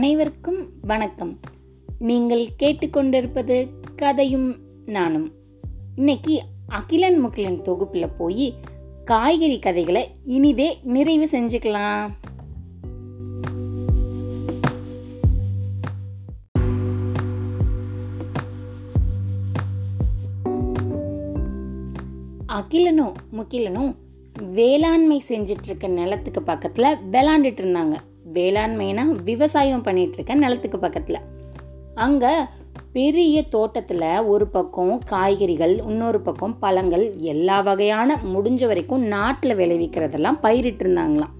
[0.00, 1.38] அனைவருக்கும் வணக்கம்.
[1.98, 5.32] நீங்கள் கேட்டுக்கொண்டிருப்பது கதையும் நானும்.
[5.96, 8.54] இன்னைக்கு அகிலன் முகிலன் தொகுப்பில் போய்
[9.04, 12.10] காய்கறி கதைகளை இனிதே நிறைவு செஞ்சுக்கலாம்.
[22.46, 23.94] அகிலனும் முகிலனும்
[24.52, 27.96] வேளாண்மை செஞ்சிட்டு இருக்க நிலத்துக்கு பக்கத்துல விளாண்டுட்டு இருந்தாங்க
[28.34, 31.18] வேளாண்மைனா விவசாயம் பண்ணிட்டு நிலத்துக்கு பக்கத்தில்.
[31.94, 32.32] அங்கே
[32.92, 40.84] பெரிய தோட்டத்தில் ஒரு பக்கம் காய்கறிகள் இன்னொரு பக்கம் பழங்கள் எல்லா வகையான முடிஞ்ச வரைக்கும் நாட்டில் விளைவிக்கிறதெல்லாம் பயிரிட்டு
[40.84, 41.34] இருந்தாங்களாம்.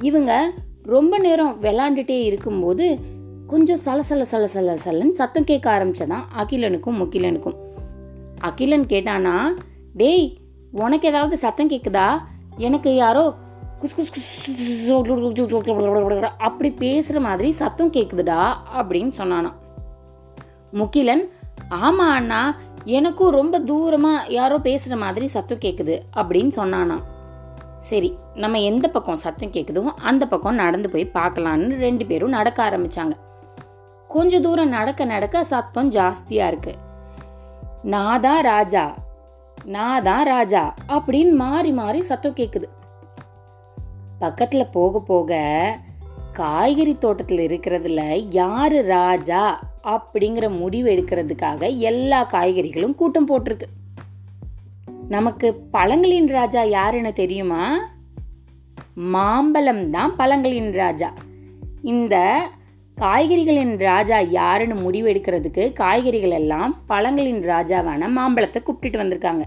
[0.00, 2.98] இவங்க ரொம்ப நேரம் விளாண்டுட்டே இருக்கும்போது
[3.46, 7.54] கொஞ்சம் சலசல சல சல சலன்னு சத்தம் கேட்க ஆரம்பிச்சதான் அகிலனுக்கும் முகிலனுக்கும்.
[8.40, 9.36] அகிலன் கேட்டானா
[9.94, 10.38] டேய்
[10.72, 12.18] உனக்கு ஏதாவது சத்தம் கேட்குதா
[12.56, 13.34] எனக்கு யாரோ
[13.82, 14.28] குஸ் குஸ் குஸ்
[16.40, 18.42] அப்படி பேசுகிற மாதிரி சத்தம் கேட்குதுடா
[18.78, 19.50] அப்படின்னு சொன்னானா
[20.72, 21.24] முகிலன்
[21.80, 22.42] ஆமா அண்ணா
[22.90, 26.96] எனக்கும் ரொம்ப தூரமாக யாரோ பேசுகிற மாதிரி சத்தம் கேட்குது அப்படின்னு சொன்னானா
[27.80, 33.16] சரி நம்ம எந்த பக்கம் சத்தம் கேட்குதோ அந்த பக்கம் நடந்து போய் பார்க்கலான்னு ரெண்டு பேரும் நடக்க ஆரம்பிச்சாங்க
[34.10, 36.80] கொஞ்சம் தூரம் நடக்க நடக்க சத்தம் ஜாஸ்தியாக இருக்குது
[37.84, 38.84] நான் தான் ராஜா
[39.72, 42.68] நான் தான் ராஜா அப்படின்னு மாறி மாறி சத்தம் கேட்குது
[44.22, 45.40] பக்கத்தில் போக போக
[46.32, 49.42] காய்கறி தோட்டத்தில் இருக்கிறதுல யார் ராஜா
[49.84, 53.68] அப்படிங்கிற முடிவு எடுக்கிறதுக்காக எல்லா காய்கறிகளும் கூட்டம் போட்டிருக்கு.
[55.08, 57.64] நமக்கு பழங்களின் ராஜா யாருன்னு தெரியுமா?
[58.94, 61.08] மாம்பழம் தான் பழங்களின் ராஜா.
[61.82, 62.16] இந்த
[62.96, 69.44] காய்கறிகளின் ராஜா யாருன்னு முடிவு எடுக்கிறதுக்கு காய்கறிகள் எல்லாம் பழங்களின் ராஜாவான மாம்பழத்தை கூப்பிட்டுட்டு வந்திருக்காங்க.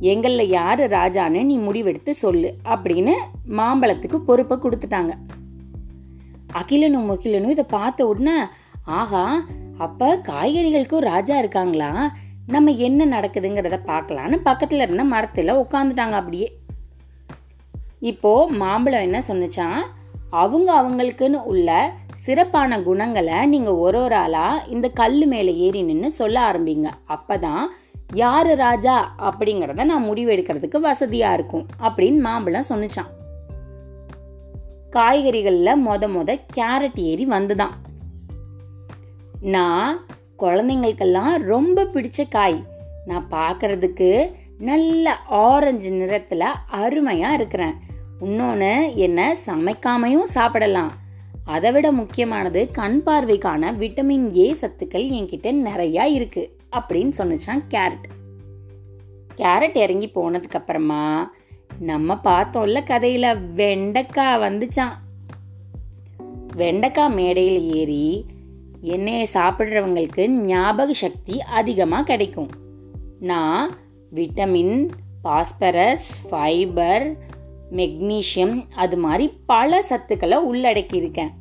[0.00, 3.14] எங்களில் யாரு ராஜான்னு நீ முடிவெடுத்து சொல்லு அப்படின்னு
[3.48, 5.12] மாம்பழத்துக்கு பொறுப்பை கொடுத்துட்டாங்க.
[6.52, 8.36] அகிலனும் முகிலனும் இதை பார்த்த உடனே
[8.84, 9.44] ஆஹா
[9.78, 12.14] அப்ப காய்கறிகளுக்கும் ராஜா இருக்காங்களா?
[12.46, 16.58] நம்ம என்ன நடக்குதுங்கிறத பார்க்கலான்னு பக்கத்துல இருந்த மரத்துல உட்காந்துட்டாங்க அப்படியே.
[18.00, 19.80] இப்போ மாம்பழம் என்ன சொன்னுச்சான்
[20.30, 26.52] அவங்க அவங்களுக்குன்னு உள்ள சிறப்பான குணங்களை நீங்க ஒரு ஒரு ஆளா இந்த கல் மேல ஏறி நின்று சொல்ல
[26.52, 26.90] ஆரம்பிங்க.
[27.08, 27.64] அப்பதான்
[28.12, 33.12] யாரு ராஜா அப்படிங்கிறத நான் முடிவு எடுக்கிறதுக்கு இருக்கும் அப்படின்னு மாம்பழம் சொன்னிச்சான்.
[34.90, 37.70] காய்கறிகளில் மொத மொத கேரட் ஏறி வந்துதான்.
[39.40, 40.00] நான்
[40.38, 42.64] குழந்தைங்களுக்கெல்லாம் ரொம்ப பிடிச்ச காய்.
[43.06, 47.74] நான் பார்க்கறதுக்கு நல்ல ஆரஞ்சு நிறத்தில் அருமையாக இருக்கிறேன்.
[48.20, 50.92] இன்னொன்று என்ன சமைக்காமையும் சாப்பிடலாம்.
[51.44, 58.06] அதை விட முக்கியமானது கண் பார்வைக்கான விட்டமின் ஏ சத்துக்கள் என்கிட்ட நிறையா இருக்குது அப்படின்னு சொன்னிச்சான் கேரட்.
[59.36, 61.32] கேரட் இறங்கி போனதுக்கு அப்புறமா
[61.78, 64.94] நம்ம பார்த்தோம்ல கதையில வெண்டைக்காய் வந்துச்சான்
[66.56, 68.26] வெண்டைக்காய் மேடையில் ஏறி
[68.80, 72.50] எண்ணெயை சாப்பிட்றவங்களுக்கு ஞாபக சக்தி அதிகமாக கிடைக்கும்.
[73.20, 73.70] நான்
[74.14, 74.88] விட்டமின்
[75.22, 77.06] பாஸ்பரஸ் ஃபைபர்
[77.72, 81.32] மெக்னீஷியம் அது மாதிரி பல சத்துக்களை உள்ளடக்கியிருக்கேன்.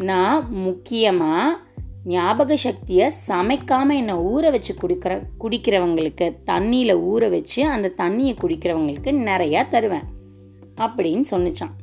[0.00, 1.58] நான் முக்கியமாக
[2.04, 9.68] ஞாபக சக்தியை சமைக்காம என்னை ஊற வச்சு குடிக்கிற குடிக்கிறவங்களுக்கு தண்ணியில் ஊற வச்சு அந்த தண்ணியை குடிக்கிறவங்களுக்கு நிறையா
[9.68, 10.02] தருவேன்.
[10.76, 11.74] அப்படின்னு சொன்னிச்சான்.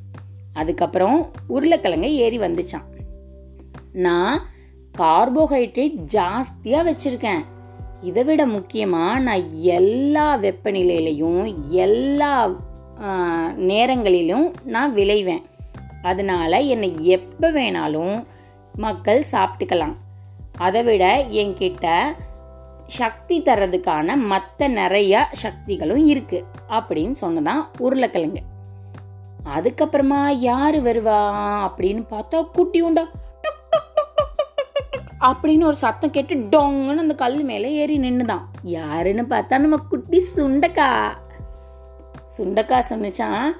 [0.53, 2.87] அதுக்கப்புறம் உருளைக்கிழங்க ஏறி வந்துச்சான்.
[3.93, 4.41] நான்
[4.97, 7.45] கார்போஹைட்ரேட் ஜாஸ்தியாக வச்சுருக்கேன்.
[8.01, 12.55] இதை விட முக்கியமாக நான் எல்லா வெப்பநிலையிலையும் எல்லா
[13.55, 15.41] நேரங்களிலும் நான் விளைவேன்.
[16.01, 18.25] அதனால என்னை எப்போ வேணாலும்
[18.75, 19.95] மக்கள் சாப்பிட்டுக்கலாம்.
[20.59, 21.87] அதை விட என்கிட்ட
[22.99, 26.39] சக்தி தர்றதுக்கான மற்ற நிறைய சக்திகளும் இருக்கு
[26.69, 28.41] அப்படின்னு சொன்னதான் உருளைக்கிழங்கு.
[29.45, 31.17] அதுக்கப்புறமா யாரு வருவா
[31.69, 33.03] அப்படின்னு பார்த்தா குட்டி உண்டா.
[35.21, 40.89] அப்படின்னு ஒரு சத்தம் கேட்டு டொங்குன்னு அந்த கல் மேலே ஏறி நின்றுதான் யாருன்னு பார்த்தா நம்ம குட்டி சுண்டக்கா.
[42.37, 43.51] சுண்டக்கா சொன்னிச்சான்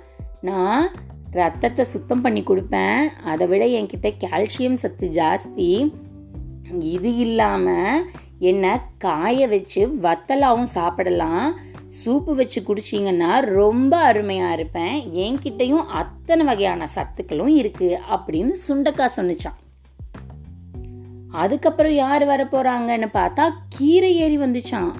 [0.42, 0.92] நான்
[1.32, 3.08] ரத்தத்தை சுத்தம் பண்ணி கொடுப்பேன்.
[3.26, 5.94] அதை விட என்கிட்ட கால்சியம் சத்து ஜாஸ்தி.
[6.78, 8.06] இது இல்லாமல்
[8.40, 8.66] என்ன
[8.98, 11.58] காய வச்சு வத்தலாவும் சாப்பிடலாம்.
[12.06, 14.96] சூப்பு வச்சு குடிச்சிங்கன்னா ரொம்ப அருமையாக இருப்பேன்.
[15.26, 19.58] என்கிட்டையும் அத்தனை வகையான சத்துக்களும் இருக்குது அப்படின்னு சுண்டக்கா சொன்னிச்சான்.
[21.32, 24.92] அதுக்கப்புறம் யார் வர போகிறாங்கன்னு பார்த்தா கீரை ஏறி வந்துச்சான்.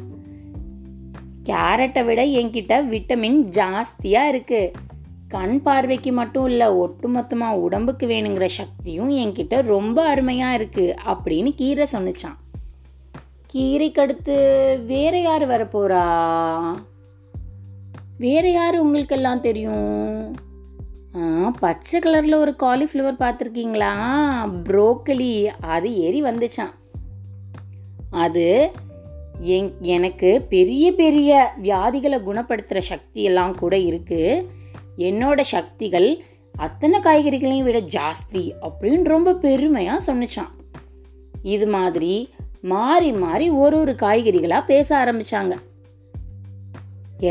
[1.44, 4.74] கேரட்டை விட என்கிட்ட விட்டமின் ஜாஸ்தியாக இருக்குது
[5.34, 12.38] கண் பார்வைக்கு மட்டும் இல்லை ஒட்டுமொத்தமாக உடம்புக்கு வேணுங்கிற சக்தியும் என்கிட்ட ரொம்ப அருமையாக இருக்குது அப்படின்னு கீரை சொன்னிச்சான்.
[13.54, 14.36] கீரைக்கு அடுத்து
[14.86, 16.04] வேற யார் வரப்போறா?
[18.18, 20.38] வேற யார் உங்களுக்கெல்லாம் தெரியும்?
[21.60, 23.94] பச்சை கலரில் ஒரு காலிஃப்ளவர் பார்த்துருக்கீங்களா?
[24.68, 25.34] ப்ரோக்கலி
[25.76, 26.74] அது ஏறி வந்துச்சான்.
[28.24, 28.46] அது
[29.56, 31.32] என் எனக்கு பெரிய பெரிய
[31.64, 34.58] வியாதிகளை குணப்படுத்துகிற சக்தி எல்லாம் கூட இருக்குது
[35.08, 36.10] என்னோட சக்திகள்
[36.56, 40.52] அத்தனை காய்கறிகளையும் விட ஜாஸ்தி அப்படின்னு ரொம்ப பெருமையாக சொன்னிச்சான்.
[41.42, 42.14] இது மாதிரி
[42.62, 45.54] மாறி மாறி ஒரு ஒரு காய்கறிகளாக பேச ஆரம்பிச்சாங்க.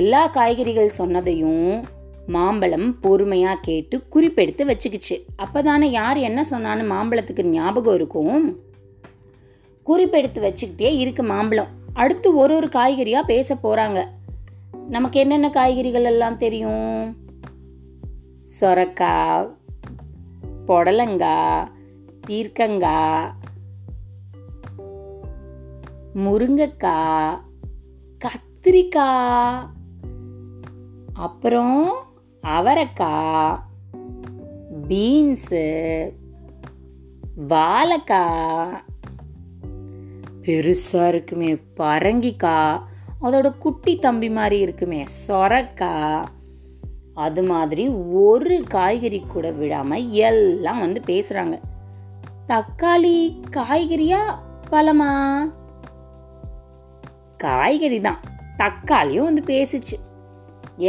[0.01, 1.85] எல்லா காய்கறிகள் சொன்னதையும்
[2.27, 5.17] மாம்பழம் பொறுமையாக கேட்டு குறிப்பெடுத்து வச்சுக்கிச்சு.
[5.37, 8.59] அப்போ தானே யார் என்ன சொன்னான்னு மாம்பழத்துக்கு ஞாபகம் இருக்கும்?
[9.87, 11.71] குறிப்பெடுத்து வச்சுக்கிட்டே இருக்கு மாம்பழம்.
[11.93, 14.01] அடுத்து ஒரு ஒரு காய்கறியாக பேச போகிறாங்க
[14.89, 16.99] நமக்கு என்னென்ன காய்கறிகள் எல்லாம் தெரியும்?
[18.53, 19.49] சொரக்காய்
[20.67, 21.67] புடலங்காய்
[22.27, 23.29] பீர்க்கங்காய்
[26.25, 27.37] முருங்கக்காய்
[28.21, 29.59] கத்திரிக்காய்
[31.19, 31.79] அப்புறம்
[32.43, 33.57] அவரைக்காய்
[34.89, 35.65] பீன்ஸு
[37.53, 38.77] வாழைக்காய்
[40.43, 42.81] பெருசாக இருக்குமே பரங்கிக்காய்
[43.23, 46.27] அதோட குட்டி தம்பி மாதிரி இருக்குமே சொரக்காய்
[47.19, 47.85] அது மாதிரி
[48.23, 51.57] ஒரு காய்கறி கூட விடாமல் எல்லாம் வந்து பேசுகிறாங்க
[52.51, 53.17] தக்காளி
[53.57, 54.21] காய்கறியா
[54.71, 55.11] பழமா?
[57.37, 58.21] காய்கறி தான்.
[58.57, 59.97] தக்காளியும் வந்து பேசிச்சு.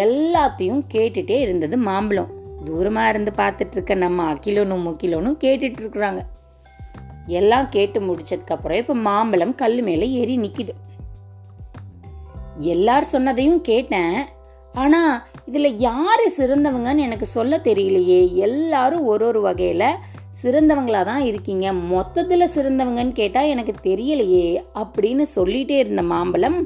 [0.03, 2.31] எல்லாத்தையும் கேட்டுட்டே இருந்தது மாம்பழம்.
[2.65, 6.21] தூரமாக இருந்து பார்த்துட்டு இருக்க நம்ம அக்கிலோனு முக்கிலோனும் கேட்டுட்டு இருக்கிறாங்க.
[7.39, 10.73] எல்லாம் கேட்டு முடிச்சதுக்கப்புறம் இப்போ மாம்பழம் கல் மேலே ஏறி நிற்கிது
[12.73, 14.15] எல்லார் சொன்னதையும் கேட்டேன்.
[14.73, 15.13] ஆனால்
[15.49, 18.19] இதில் யார் சிறந்தவங்கன்னு எனக்கு சொல்ல தெரியலையே.
[18.47, 19.99] எல்லாரும் ஒரு ஒரு வகையில்
[20.41, 21.67] சிறந்தவங்களா தான் இருக்கீங்க.
[21.93, 24.45] மொத்தத்தில் சிறந்தவங்கன்னு கேட்டால் எனக்கு தெரியலையே
[24.81, 26.57] அப்படின்னு சொல்லிட்டே இருந்த மாம்பழம்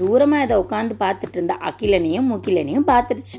[0.00, 3.38] தூரமாக இதை உட்காந்து பார்த்துட்டு இருந்த அகிலனையும் முகிலனையும் பார்த்துருச்சு.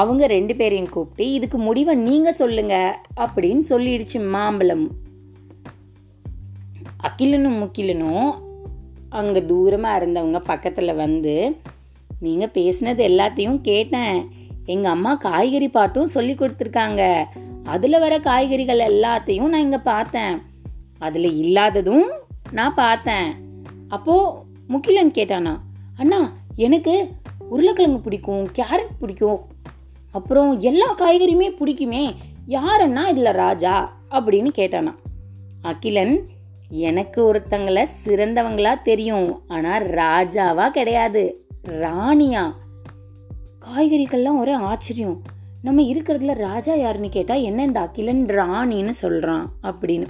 [0.00, 2.74] அவங்க ரெண்டு பேரையும் கூப்பிட்டு இதுக்கு முடிவை நீங்கள் சொல்லுங்க
[3.24, 4.86] அப்படின்னு சொல்லிடுச்சு மாம்பழம்.
[7.08, 8.28] அகிலனும் முகிலனும்
[9.20, 11.34] அங்கே தூரமாக இருந்தவங்க பக்கத்தில் வந்து
[12.20, 14.28] நீங்க பேசினது எல்லாத்தையும் கேட்டேன்.
[14.64, 17.24] எங்க அம்மா காய்கறி பாட்டும் சொல்லி கொடுத்துருக்காங்க.
[17.64, 20.42] அதுல வர காய்கறிகள் எல்லாத்தையும் நான் இங்க பார்த்தேன்.
[20.98, 22.10] அதுல இல்லாததும்
[22.52, 23.34] நான் பார்த்தேன்.
[23.88, 25.58] அப்போ முக்கிலன் கேட்டானா
[25.96, 27.08] அண்ணா எனக்கு
[27.50, 29.40] உருளைக்கிழங்கு பிடிக்கும் கேரட் பிடிக்கும்.
[30.12, 32.14] அப்புறம் எல்லா காய்கறியுமே பிடிக்குமே.
[32.48, 33.96] யாரண்ணா இதுல ராஜா?
[34.10, 34.94] அப்படின்னு கேட்டானா.
[35.62, 36.26] அகிலன்
[36.68, 39.40] எனக்கு ஒருத்தங்களை சிறந்தவங்களா தெரியும்.
[39.48, 41.48] ஆனா ராஜாவா கிடையாது.
[41.64, 42.52] ராணியா.
[43.60, 45.22] காய்கறிகள்லாம் ஒரே ஆச்சரியம்.
[45.62, 50.06] நம்ம இருக்கிறதுல ராஜா யாருன்னு கேட்டால் என்ன இந்த அகிலன் ராணின்னு சொல்கிறான் அப்படின்னு.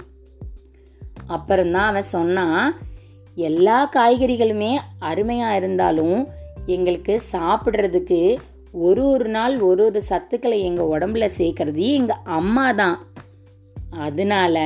[1.27, 2.77] அப்புறம்தான் அவன் சொன்னான்
[3.35, 6.27] எல்லா காய்கறிகளுமே அருமையாக இருந்தாலும்
[6.65, 8.37] எங்களுக்கு சாப்பிட்றதுக்கு
[8.71, 13.05] ஒரு ஒரு நாள் ஒரு ஒரு சத்துக்களை எங்கள் உடம்புல சேர்க்கறது எங்கள் அம்மா தான்.
[13.89, 14.57] அதனால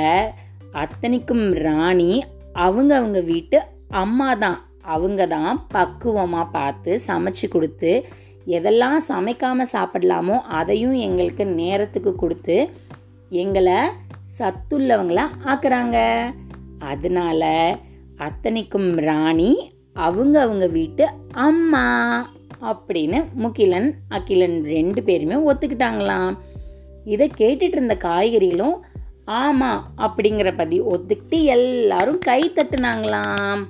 [0.72, 2.24] அத்தனைக்கும் ராணி
[2.54, 4.65] அவங்க அவங்க வீட்டு அம்மா தான்.
[4.94, 7.92] அவங்க தான் பக்குவமாக பார்த்து சமைச்சு கொடுத்து
[8.56, 12.58] எதெல்லாம் சமைக்காமல் சாப்பிடலாமோ அதையும் எங்களுக்கு நேரத்துக்கு கொடுத்து
[13.44, 13.80] எங்களை
[14.38, 15.98] சத்துள்ளவங்களா ஆக்குறாங்க.
[16.92, 17.44] அதனால
[18.28, 19.52] அத்தனைக்கும் ராணி
[20.08, 21.06] அவங்க அவங்க வீட்டு
[21.48, 21.86] அம்மா
[22.72, 26.36] அப்படின்னு முகிலன் அகிலன் ரெண்டு பேருமே ஒத்துக்கிட்டாங்களாம்.
[27.14, 28.78] இதை கேட்டுட்டு இருந்த காய்கறிகளும்
[29.42, 33.64] ஆமாம் அப்படிங்கிற பதி ஒத்துக்கிட்டு எல்லாரும் கை தட்டுனாங்களாம்.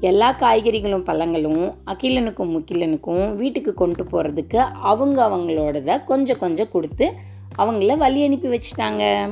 [0.00, 7.12] எல்லா காய்கறிகளும் பழங்களும் அகிலனுக்கும் முக்கிலனுக்கும் வீட்டுக்கு கொண்டு போகிறதுக்கு அவங்க அவங்களோடத கொஞ்சம் கொஞ்சம் கொடுத்து
[7.58, 9.28] அவங்கள வழி அனுப்பி வச்சுட்டாங்க.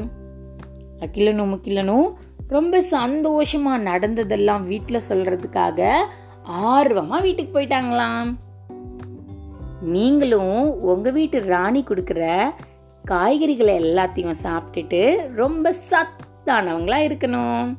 [1.00, 2.06] அகிலனும் முக்கிலனும்
[2.48, 5.92] ரொம்ப சந்தோஷமாக நடந்ததெல்லாம் வீட்டில் சொல்கிறதுக்காக
[6.42, 8.36] ஆர்வமாக வீட்டுக்கு போயிட்டாங்களாம்.
[9.80, 12.52] நீங்களும் உங்கள் வீட்டு ராணி கொடுக்குற
[13.08, 17.76] காய்கறிகளை எல்லாத்தையும் சாப்பிட்டுட்டு ரொம்ப சத்தானவங்களாக இருக்கணும்.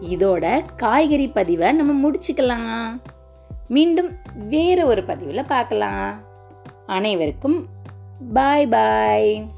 [0.00, 3.00] இதோட காய்கறி பதிவை நம்ம முடிச்சுக்கலாம்.
[3.68, 4.10] மீண்டும்
[4.48, 6.20] வேற ஒரு பதிவில் பார்க்கலாம்.
[6.86, 7.66] அனைவருக்கும்
[8.32, 9.50] பாய் பாய்